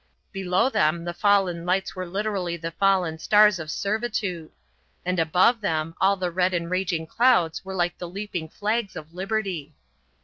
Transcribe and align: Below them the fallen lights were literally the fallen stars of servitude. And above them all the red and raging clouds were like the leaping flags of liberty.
Below 0.31 0.67
them 0.71 1.05
the 1.05 1.13
fallen 1.13 1.63
lights 1.63 1.95
were 1.95 2.07
literally 2.07 2.57
the 2.57 2.71
fallen 2.71 3.19
stars 3.19 3.59
of 3.59 3.69
servitude. 3.69 4.49
And 5.05 5.19
above 5.19 5.61
them 5.61 5.93
all 6.01 6.15
the 6.15 6.31
red 6.31 6.55
and 6.55 6.71
raging 6.71 7.05
clouds 7.05 7.63
were 7.63 7.75
like 7.75 7.99
the 7.99 8.09
leaping 8.09 8.49
flags 8.49 8.95
of 8.95 9.13
liberty. 9.13 9.75